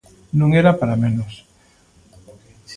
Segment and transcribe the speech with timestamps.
[0.39, 1.33] Non era para menos.